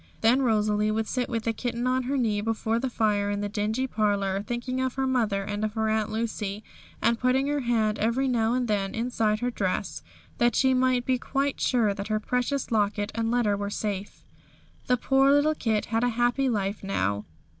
Then 0.21 0.41
Rosalie 0.41 0.89
would 0.89 1.05
sit 1.07 1.29
with 1.29 1.43
the 1.43 1.53
kitten 1.53 1.85
on 1.85 2.01
her 2.09 2.17
knee 2.17 2.41
before 2.41 2.79
the 2.79 2.89
fire 2.89 3.29
in 3.29 3.41
the 3.41 3.47
dingy 3.47 3.85
parlour, 3.85 4.41
thinking 4.41 4.81
of 4.81 4.95
her 4.95 5.05
mother 5.05 5.43
and 5.43 5.63
of 5.63 5.73
her 5.73 5.89
Aunt 5.89 6.09
Lucy, 6.09 6.63
and 7.03 7.19
putting 7.19 7.45
her 7.45 7.59
hand 7.59 7.99
every 7.99 8.27
now 8.27 8.55
and 8.55 8.67
then 8.67 8.95
inside 8.95 9.41
her 9.41 9.51
dress, 9.51 10.01
that 10.39 10.55
she 10.55 10.73
might 10.73 11.05
be 11.05 11.19
quite 11.19 11.61
sure 11.61 11.93
that 11.93 12.07
her 12.07 12.19
precious 12.19 12.71
locket 12.71 13.11
and 13.13 13.29
letter 13.29 13.55
were 13.55 13.69
safe. 13.69 14.23
The 14.87 14.97
poor 14.97 15.31
little 15.31 15.53
kit 15.53 15.85
had 15.93 16.03
a 16.03 16.09
happy 16.09 16.49
life 16.49 16.83
now. 16.83 17.25